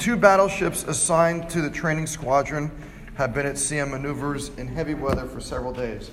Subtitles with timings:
[0.00, 2.70] Two battleships assigned to the training squadron
[3.16, 6.10] have been at sea on maneuvers in heavy weather for several days.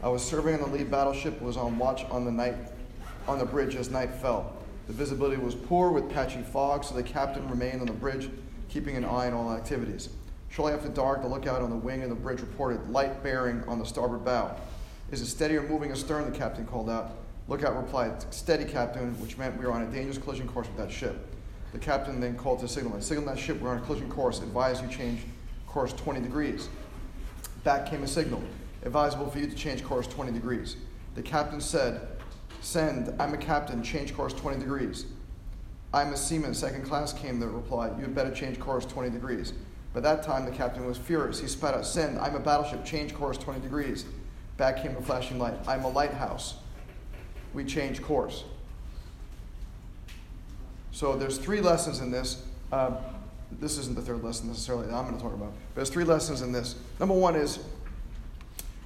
[0.00, 2.54] I was serving on the lead battleship was on watch on the night
[3.26, 4.54] on the bridge as night fell.
[4.86, 8.30] The visibility was poor with patchy fog, so the captain remained on the bridge,
[8.68, 10.08] keeping an eye on all activities.
[10.48, 13.80] Shortly after dark, the lookout on the wing of the bridge reported light bearing on
[13.80, 14.54] the starboard bow.
[15.10, 16.30] Is it steady or moving astern?
[16.30, 17.10] The captain called out.
[17.48, 20.92] Lookout replied, Steady, captain, which meant we were on a dangerous collision course with that
[20.92, 21.26] ship.
[21.76, 22.98] The captain then called to signal.
[23.02, 24.40] Signal that ship, we're on a collision course.
[24.40, 25.20] Advise you change
[25.66, 26.70] course 20 degrees.
[27.64, 28.42] Back came a signal.
[28.82, 30.76] Advisable for you to change course 20 degrees.
[31.16, 32.08] The captain said,
[32.62, 35.04] Send, I'm a captain, change course 20 degrees.
[35.92, 37.88] I'm a seaman, second class, came the reply.
[37.88, 39.52] You had better change course 20 degrees.
[39.92, 41.40] By that time, the captain was furious.
[41.40, 44.06] He spat out, Send, I'm a battleship, change course 20 degrees.
[44.56, 45.56] Back came a flashing light.
[45.68, 46.54] I'm a lighthouse.
[47.52, 48.44] We change course.
[50.96, 52.42] So there's three lessons in this.
[52.72, 52.92] Uh,
[53.60, 56.04] this isn't the third lesson necessarily that I'm going to talk about, but there's three
[56.04, 56.74] lessons in this.
[56.98, 57.58] Number one is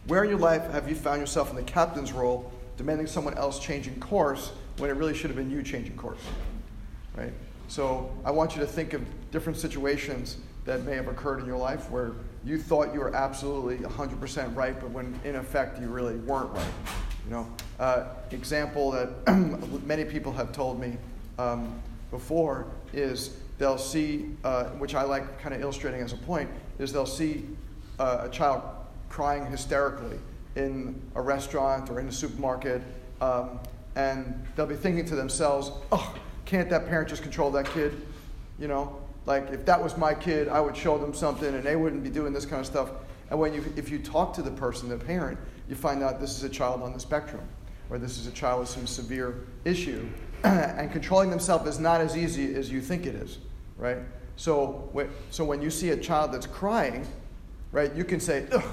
[0.09, 3.61] where in your life have you found yourself in the captain's role, demanding someone else
[3.61, 6.19] changing course when it really should have been you changing course?
[7.17, 7.33] Right?
[7.69, 11.59] So I want you to think of different situations that may have occurred in your
[11.59, 12.11] life where
[12.45, 16.73] you thought you were absolutely 100% right, but when in effect you really weren't right.
[17.25, 17.47] You know,
[17.79, 20.97] uh, example that many people have told me
[21.39, 26.51] um, before is they'll see, uh, which I like kind of illustrating as a point,
[26.79, 27.47] is they'll see
[27.99, 28.63] uh, a child
[29.09, 30.19] crying hysterically
[30.57, 32.83] in a restaurant or in a supermarket,
[33.21, 33.61] um,
[33.97, 36.15] and they'll be thinking to themselves, oh,
[36.47, 38.01] can't that parent just control that kid?
[38.59, 41.77] You know, like if that was my kid, I would show them something and they
[41.77, 42.91] wouldn't be doing this kind of stuff.
[43.31, 45.39] And when you, if you talk to the person, the parent,
[45.69, 47.43] you find out this is a child on the spectrum,
[47.91, 50.09] or this is a child with some severe issue.
[50.45, 53.39] and controlling themselves is not as easy as you think it is,
[53.77, 53.99] right?
[54.37, 54.91] So,
[55.31, 57.07] so when you see a child that's crying,
[57.73, 58.65] right, you can say, ugh,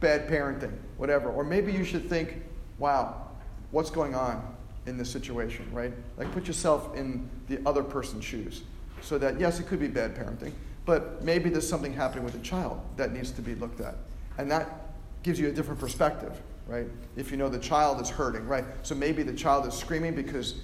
[0.00, 1.30] bad parenting, whatever.
[1.30, 2.36] Or maybe you should think,
[2.78, 3.28] wow,
[3.70, 5.92] what's going on in this situation, right?
[6.16, 8.62] Like put yourself in the other person's shoes.
[9.00, 10.52] So that, yes, it could be bad parenting,
[10.84, 13.96] but maybe there's something happening with the child that needs to be looked at.
[14.38, 14.86] And that
[15.22, 16.86] gives you a different perspective, right?
[17.16, 18.64] If you know the child is hurting, right?
[18.82, 20.62] So maybe the child is screaming because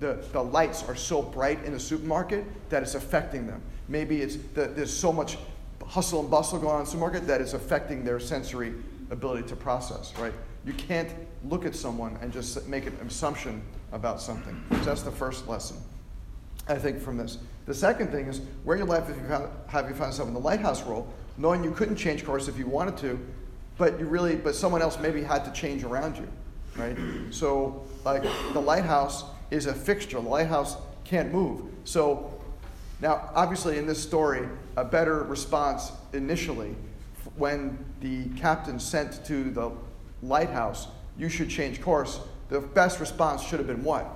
[0.00, 3.62] the, the lights are so bright in the supermarket that it's affecting them.
[3.88, 5.38] Maybe it's the, there's so much
[5.84, 8.74] hustle and bustle going on in the supermarket that it's affecting their sensory
[9.10, 10.32] ability to process, right?
[10.64, 11.08] You can't
[11.44, 13.62] look at someone and just make an assumption
[13.92, 14.60] about something.
[14.70, 15.76] So that's the first lesson,
[16.68, 17.38] I think, from this.
[17.66, 20.34] The second thing is where your life have you found, have you found yourself in
[20.34, 23.18] the lighthouse role, knowing you couldn't change course if you wanted to,
[23.78, 26.28] but you really, but someone else maybe had to change around you,
[26.76, 26.96] right?
[27.30, 30.20] So, like the lighthouse is a fixture.
[30.20, 31.62] The lighthouse can't move.
[31.84, 32.32] So,
[33.00, 36.74] now obviously in this story, a better response initially
[37.36, 39.70] when the captain sent to the
[40.22, 42.20] lighthouse, you should change course.
[42.48, 44.08] The best response should have been what?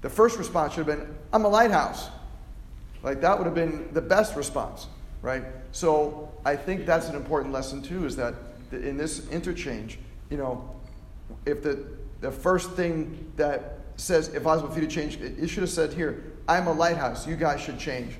[0.00, 2.08] The first response should have been, I'm a lighthouse.
[3.02, 4.86] Like that would have been the best response
[5.22, 5.44] right?
[5.70, 8.34] So I think that's an important lesson too, is that
[8.72, 9.98] in this interchange,
[10.28, 10.68] you know,
[11.46, 11.86] if the,
[12.20, 15.70] the first thing that says, if I was with you to change, it should have
[15.70, 18.16] said here, I'm a lighthouse, you guys should change,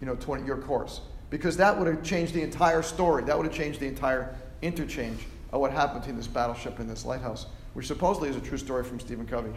[0.00, 1.00] you know, 20, your course.
[1.30, 3.24] Because that would have changed the entire story.
[3.24, 7.04] That would have changed the entire interchange of what happened between this battleship and this
[7.04, 9.52] lighthouse, which supposedly is a true story from Stephen Covey.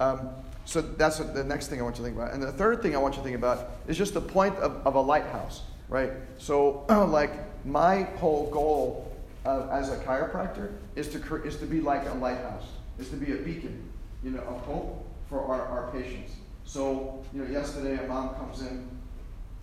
[0.00, 0.28] Um,
[0.64, 2.32] so that's the next thing I want you to think about.
[2.32, 4.86] And the third thing I want you to think about is just the point of,
[4.86, 6.12] of a lighthouse right?
[6.38, 7.32] So, like,
[7.66, 12.64] my whole goal uh, as a chiropractor is to, is to be like a lighthouse,
[12.98, 13.86] is to be a beacon,
[14.22, 16.32] you know, of hope for our, our patients.
[16.64, 18.88] So, you know, yesterday a mom comes in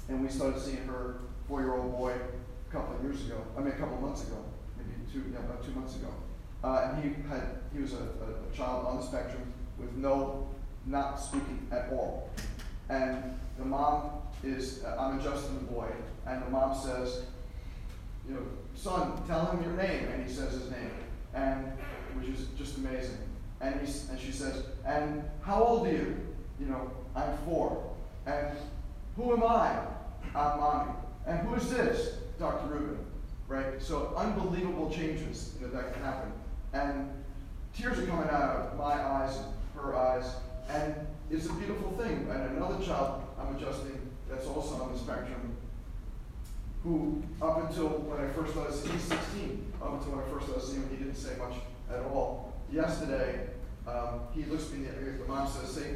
[0.10, 3.62] and we started seeing her four year old boy a couple of years ago, I
[3.62, 4.44] mean, a couple of months ago,
[4.78, 6.10] maybe two, yeah, about two months ago.
[6.64, 10.48] Uh, and he had he was a, a, a child on the spectrum with no
[10.86, 12.30] not speaking at all.
[12.90, 14.12] And the mom
[14.44, 15.90] is, uh, I'm adjusting the boy,
[16.26, 17.24] and the mom says,
[18.28, 18.42] you know,
[18.76, 20.92] son, tell him your name, and he says his name,
[21.34, 21.66] and
[22.16, 23.18] which is just amazing.
[23.62, 26.16] And he, and she says, and how old are you?
[26.60, 27.84] You know, I'm four.
[28.26, 28.48] And
[29.16, 29.80] who am I?
[30.36, 30.92] I'm mommy.
[31.26, 32.16] And who is this?
[32.40, 32.68] Dr.
[32.68, 33.00] Rubin.
[33.48, 33.82] Right?
[33.82, 36.32] So unbelievable changes you know, that can happen.
[36.74, 37.10] And
[37.76, 39.46] tears are coming out of my eyes, and
[39.76, 40.26] her eyes,
[40.70, 40.96] and
[41.32, 42.28] it's a beautiful thing.
[42.30, 44.00] And another child I'm adjusting
[44.30, 45.56] that's also on the spectrum,
[46.84, 50.48] who up until when I first started seeing, he's 16, up until when I first
[50.48, 51.56] started seeing him, he didn't say much
[51.90, 52.47] at all.
[52.72, 53.48] Yesterday,
[53.88, 55.96] um, he looks at me, the eye, the mom says, say,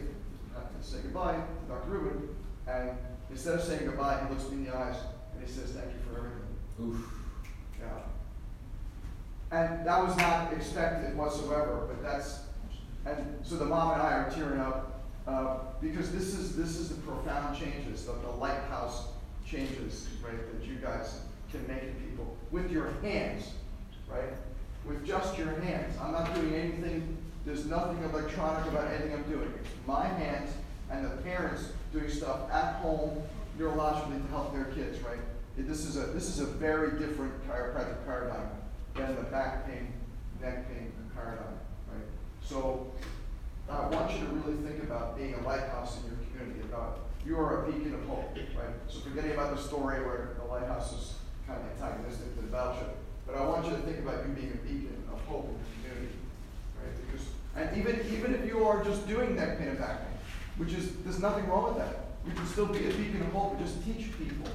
[0.81, 1.89] say goodbye to Dr.
[1.89, 2.29] Rubin,
[2.67, 2.91] And
[3.29, 4.95] instead of saying goodbye, he looks me in the eyes
[5.33, 6.41] and he says, Thank you for everything.
[6.81, 7.13] Oof.
[7.79, 9.57] Yeah.
[9.57, 12.41] And that was not expected whatsoever, but that's,
[13.05, 16.89] and so the mom and I are tearing up uh, because this is this is
[16.89, 19.07] the profound changes, the, the lighthouse
[19.45, 21.21] changes, right, that you guys
[21.51, 23.51] can make in people with your hands,
[24.09, 24.33] right?
[24.87, 25.95] With just your hands.
[26.01, 29.53] I'm not doing anything, there's nothing electronic about anything I'm doing.
[29.63, 30.51] It's my hands
[30.89, 33.21] and the parents doing stuff at home
[33.57, 35.19] neurologically to help their kids, right?
[35.57, 38.47] This is a this is a very different chiropractic paradigm
[38.95, 39.93] than the back pain,
[40.41, 41.53] neck pain paradigm,
[41.87, 42.07] right?
[42.43, 42.91] So
[43.69, 46.61] I want you to really think about being a lighthouse in your community.
[46.61, 48.73] About you are a beacon of hope, right?
[48.87, 51.13] So forgetting about the story where the lighthouse is
[51.47, 52.95] kind of antagonistic to the battleship,
[53.25, 55.89] but I want you to think about you being a beacon of hope in the
[55.89, 56.17] community,
[56.81, 56.93] right?
[57.05, 60.17] Because and even even if you are just doing pain and back pain,
[60.57, 62.05] which is there's nothing wrong with that.
[62.25, 64.51] You can still be a beacon of hope and just teach people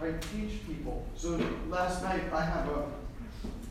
[0.00, 0.20] right?
[0.32, 1.04] Teach people.
[1.16, 1.38] So
[1.68, 2.86] last night I have a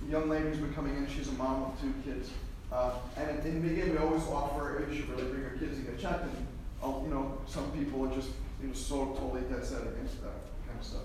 [0.09, 1.07] young lady who's been coming in.
[1.09, 2.29] She's a mom of two kids.
[2.71, 5.77] Uh, and in the beginning, we always offer if you should really bring your kids
[5.77, 6.23] to get checked.
[6.23, 6.47] And
[6.83, 8.29] uh, you know, some people are just
[8.61, 10.37] you know so totally dead set against that
[10.67, 11.01] kind of stuff.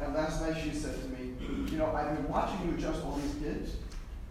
[0.00, 1.32] And last night she said to me,
[1.70, 3.76] you know, I've been watching you adjust all these kids,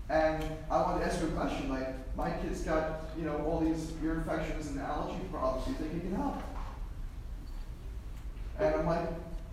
[0.09, 1.69] and I want to ask you a question.
[1.69, 5.65] Like, my kid's got you know all these ear infections and allergy problems.
[5.65, 6.41] Do you think he can help?
[8.59, 9.07] And I'm like,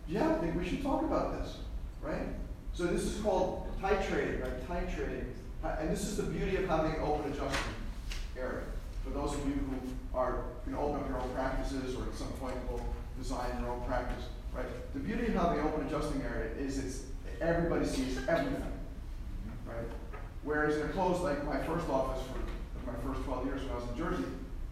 [0.09, 1.57] yeah, I think we should talk about this,
[2.01, 2.27] right?
[2.73, 4.69] So this is called titrating, right?
[4.69, 5.27] Titrating.
[5.63, 7.77] And this is the beauty of having an open adjustment
[8.37, 8.65] area.
[9.03, 12.15] For those of you who are going to open up your own practices or at
[12.15, 12.85] some point will
[13.19, 14.25] design your own practice,
[14.55, 14.67] right?
[14.95, 15.61] The beauty of having
[15.95, 17.03] adjusting area is it's
[17.41, 18.73] everybody sees everything,
[19.67, 19.87] right?
[20.43, 23.75] Whereas in a closed, like my first office for my first 12 years when I
[23.77, 24.25] was in Jersey,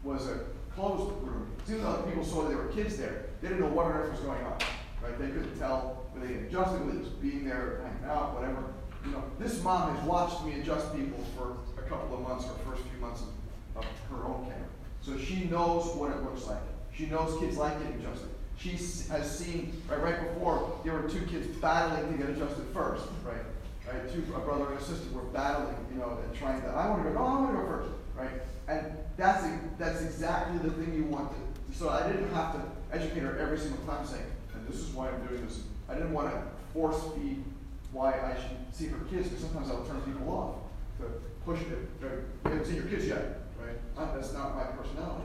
[0.02, 0.40] was a
[0.74, 1.50] closed room.
[1.68, 4.20] Even though people saw there were kids there, they didn't know what on earth was
[4.20, 4.58] going on
[5.02, 5.18] right?
[5.18, 8.72] They couldn't tell whether they adjusted, whether it was being there, hanging out, whatever.
[9.04, 12.54] You know, this mom has watched me adjust people for a couple of months, or
[12.70, 14.66] first few months of, of her own care.
[15.00, 16.62] So she knows what it looks like.
[16.94, 18.28] She knows kids like getting adjusted.
[18.58, 23.06] She has seen, right, right before, there were two kids battling to get adjusted first,
[23.24, 23.42] right?
[23.86, 26.88] Right, two, a brother and a sister were battling, you know, and trying to, I
[26.88, 28.30] want to go, no, I want to go first, right?
[28.68, 29.44] And that's,
[29.78, 32.62] that's exactly the thing you want to, so I didn't have to
[32.92, 34.24] educate her every single time saying,
[34.54, 35.62] and this is why I'm doing this.
[35.88, 37.42] I didn't want to force feed
[37.90, 40.56] why I should see her kids, because sometimes I'll turn people off
[41.00, 41.12] to
[41.44, 41.88] push it.
[42.00, 44.14] You haven't seen your kids yet, right?
[44.14, 45.24] that's not my personality.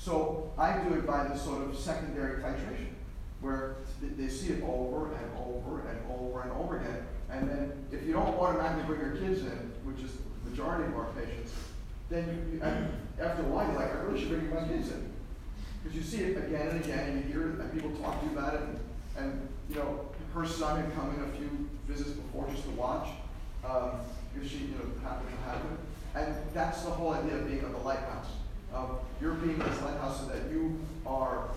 [0.00, 2.88] So I do it by this sort of secondary titration,
[3.42, 7.06] where they see it over and over and over and over again.
[7.30, 10.12] And then if you don't automatically bring your kids in, which is
[10.44, 11.52] the majority of our patients,
[12.08, 12.62] then you,
[13.22, 15.12] after a while you're like, I really should bring my kids in.
[15.82, 18.32] Because you see it again and again, and you hear and people talk to you
[18.32, 18.78] about it, and,
[19.18, 23.08] and you know, her son had come in a few visits before just to watch,
[23.68, 24.00] um,
[24.42, 26.24] she, you know, happened to it.
[26.24, 28.28] And that's the whole idea of being on the lighthouse.
[28.74, 31.48] Um, you're being this lighthouse so that you are,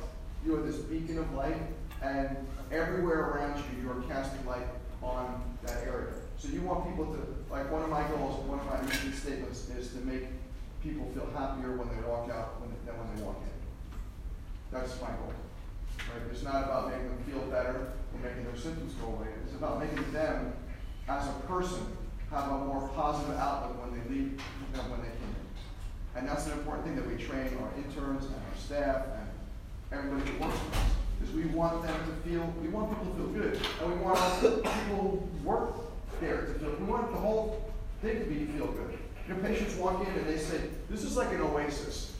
[0.45, 1.57] you are this beacon of light,
[2.01, 2.35] and
[2.71, 4.67] everywhere around you, you are casting light
[5.01, 6.13] on that area.
[6.37, 9.69] So you want people to, like one of my goals, one of my mission statements
[9.69, 10.23] is to make
[10.81, 13.53] people feel happier when they walk out when, than when they walk in.
[14.71, 15.31] That's my goal.
[16.11, 16.27] Right?
[16.31, 19.27] It's not about making them feel better or making their symptoms go away.
[19.45, 20.53] It's about making them,
[21.07, 21.85] as a person,
[22.31, 24.41] have a more positive outlook when they leave
[24.73, 25.42] than when they came in.
[26.15, 29.05] And that's an important thing that we train our interns and our staff
[29.91, 30.89] and everybody who works with us.
[31.23, 33.59] Is we want them to feel, we want people to feel good.
[33.81, 35.75] And we want people who work
[36.19, 38.97] there to feel, we want the whole thing to be feel good.
[39.27, 42.13] Your patients walk in and they say, this is like an oasis.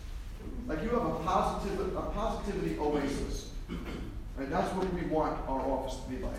[0.68, 3.52] Like you have a positive, a positivity oasis.
[4.38, 4.50] Right?
[4.50, 6.34] That's what we want our office to be like.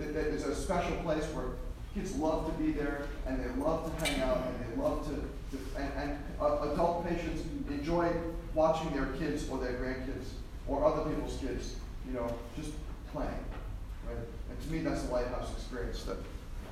[0.00, 1.46] It, it's a special place where
[1.94, 5.14] kids love to be there, and they love to hang out, and they love to,
[5.56, 8.10] to and, and uh, adult patients enjoy
[8.54, 10.28] watching their kids or their grandkids
[10.66, 11.76] or other people's kids,
[12.06, 12.72] you know, just
[13.12, 13.30] playing.
[14.06, 14.16] Right?
[14.50, 16.16] And to me, that's the lighthouse experience that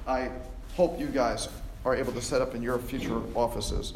[0.06, 0.30] I
[0.76, 1.49] hope you guys
[1.85, 3.92] are able to set up in your future offices.